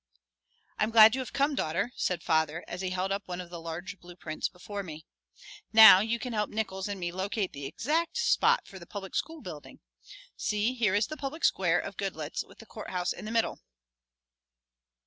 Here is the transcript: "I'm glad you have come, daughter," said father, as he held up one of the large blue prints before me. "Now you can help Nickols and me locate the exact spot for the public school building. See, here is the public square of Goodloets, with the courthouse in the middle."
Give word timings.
"I'm 0.79 0.89
glad 0.89 1.13
you 1.13 1.21
have 1.21 1.31
come, 1.31 1.53
daughter," 1.53 1.91
said 1.95 2.23
father, 2.23 2.65
as 2.67 2.81
he 2.81 2.89
held 2.89 3.11
up 3.11 3.21
one 3.27 3.39
of 3.39 3.51
the 3.51 3.61
large 3.61 3.99
blue 3.99 4.15
prints 4.15 4.49
before 4.49 4.81
me. 4.81 5.05
"Now 5.73 5.99
you 5.99 6.17
can 6.17 6.33
help 6.33 6.49
Nickols 6.49 6.87
and 6.87 6.99
me 6.99 7.11
locate 7.11 7.53
the 7.53 7.67
exact 7.67 8.17
spot 8.17 8.65
for 8.65 8.79
the 8.79 8.87
public 8.87 9.13
school 9.15 9.41
building. 9.41 9.79
See, 10.35 10.73
here 10.73 10.95
is 10.95 11.05
the 11.05 11.17
public 11.17 11.45
square 11.45 11.79
of 11.79 11.97
Goodloets, 11.97 12.43
with 12.43 12.57
the 12.57 12.65
courthouse 12.65 13.13
in 13.13 13.25
the 13.25 13.31
middle." 13.31 13.59